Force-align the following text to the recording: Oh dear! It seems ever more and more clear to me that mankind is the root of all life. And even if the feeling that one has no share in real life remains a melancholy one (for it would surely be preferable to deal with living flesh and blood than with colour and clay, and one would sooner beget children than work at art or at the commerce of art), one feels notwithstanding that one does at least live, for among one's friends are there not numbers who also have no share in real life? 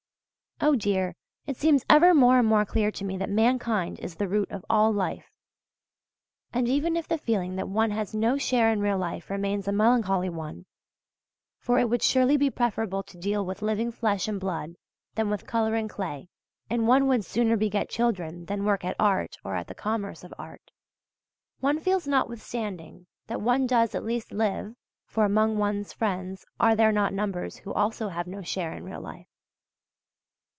Oh 0.63 0.75
dear! 0.75 1.15
It 1.47 1.57
seems 1.57 1.83
ever 1.89 2.13
more 2.13 2.37
and 2.37 2.47
more 2.47 2.65
clear 2.65 2.91
to 2.91 3.03
me 3.03 3.17
that 3.17 3.31
mankind 3.31 3.99
is 3.99 4.13
the 4.13 4.27
root 4.27 4.51
of 4.51 4.63
all 4.69 4.93
life. 4.93 5.25
And 6.53 6.67
even 6.67 6.95
if 6.95 7.07
the 7.07 7.17
feeling 7.17 7.55
that 7.55 7.67
one 7.67 7.89
has 7.89 8.13
no 8.13 8.37
share 8.37 8.71
in 8.71 8.79
real 8.79 8.99
life 8.99 9.31
remains 9.31 9.67
a 9.67 9.71
melancholy 9.71 10.29
one 10.29 10.67
(for 11.57 11.79
it 11.79 11.89
would 11.89 12.03
surely 12.03 12.37
be 12.37 12.51
preferable 12.51 13.01
to 13.01 13.17
deal 13.17 13.43
with 13.43 13.63
living 13.63 13.91
flesh 13.91 14.27
and 14.27 14.39
blood 14.39 14.75
than 15.15 15.31
with 15.31 15.47
colour 15.47 15.73
and 15.73 15.89
clay, 15.89 16.29
and 16.69 16.87
one 16.87 17.07
would 17.07 17.25
sooner 17.25 17.57
beget 17.57 17.89
children 17.89 18.45
than 18.45 18.63
work 18.63 18.85
at 18.85 18.95
art 18.99 19.37
or 19.43 19.55
at 19.55 19.65
the 19.65 19.73
commerce 19.73 20.23
of 20.23 20.31
art), 20.37 20.69
one 21.59 21.79
feels 21.79 22.07
notwithstanding 22.07 23.07
that 23.25 23.41
one 23.41 23.65
does 23.65 23.95
at 23.95 24.05
least 24.05 24.31
live, 24.31 24.75
for 25.07 25.25
among 25.25 25.57
one's 25.57 25.91
friends 25.91 26.45
are 26.59 26.75
there 26.75 26.91
not 26.91 27.13
numbers 27.15 27.57
who 27.57 27.73
also 27.73 28.09
have 28.09 28.27
no 28.27 28.43
share 28.43 28.73
in 28.75 28.83
real 28.83 29.01
life? 29.01 29.25